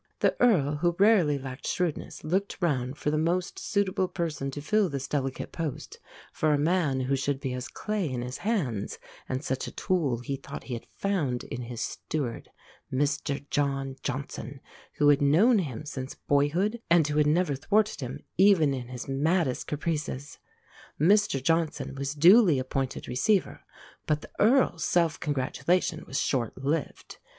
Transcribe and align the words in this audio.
The 0.21 0.35
Earl, 0.39 0.77
who 0.77 0.95
rarely 0.97 1.37
lacked 1.37 1.67
shrewdness, 1.67 2.23
looked 2.23 2.57
round 2.59 2.97
for 2.97 3.11
the 3.11 3.19
most 3.19 3.59
suitable 3.59 4.07
person 4.07 4.49
to 4.49 4.59
fill 4.59 4.89
this 4.89 5.07
delicate 5.07 5.51
post 5.51 5.99
for 6.33 6.55
a 6.55 6.57
man 6.57 7.01
who 7.01 7.15
should 7.15 7.39
be 7.39 7.53
as 7.53 7.67
clay 7.67 8.09
in 8.09 8.23
his 8.23 8.39
hands; 8.39 8.97
and 9.29 9.43
such 9.45 9.67
a 9.67 9.71
"tool" 9.71 10.17
he 10.17 10.37
thought 10.37 10.63
he 10.63 10.73
had 10.73 10.87
found 10.97 11.43
in 11.43 11.61
his 11.61 11.81
steward, 11.81 12.49
Mr 12.91 13.47
John 13.51 13.95
Johnson, 14.01 14.59
who 14.93 15.07
had 15.09 15.21
known 15.21 15.59
him 15.59 15.85
since 15.85 16.15
boyhood, 16.15 16.81
and 16.89 17.07
who 17.07 17.19
had 17.19 17.27
never 17.27 17.53
thwarted 17.53 18.01
him 18.01 18.23
even 18.39 18.73
in 18.73 18.87
his 18.87 19.07
maddest 19.07 19.67
caprices. 19.67 20.39
Mr 20.99 21.43
Johnson 21.43 21.93
was 21.93 22.15
duly 22.15 22.57
appointed 22.57 23.07
receiver; 23.07 23.61
but 24.07 24.21
the 24.21 24.31
Earl's 24.39 24.83
self 24.83 25.19
congratulation 25.19 26.05
was 26.07 26.19
short 26.19 26.57
lived. 26.57 27.19